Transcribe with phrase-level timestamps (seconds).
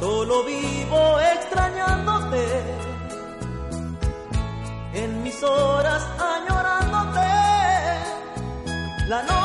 [0.00, 2.42] solo vivo extrañándote,
[4.94, 7.28] en mis horas añorándote,
[9.08, 9.39] la noche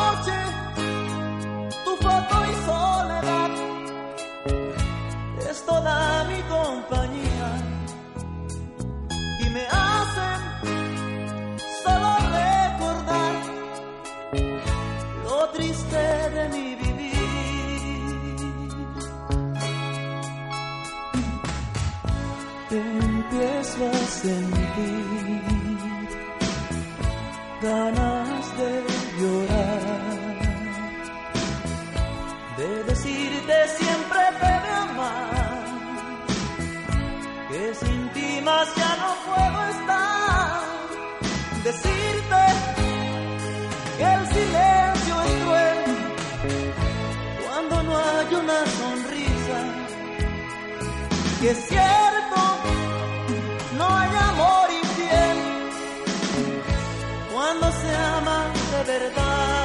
[32.68, 35.66] de decirte siempre te voy a amar,
[37.50, 40.62] que sin ti más ya no puedo estar,
[41.64, 42.42] decirte
[43.98, 45.80] que el silencio es cruel
[47.46, 49.60] cuando no hay una sonrisa,
[51.40, 52.40] que es cierto,
[53.78, 55.38] no hay amor infiel
[57.32, 58.40] cuando se ama
[58.72, 59.65] de verdad.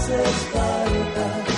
[0.00, 1.49] haces falta.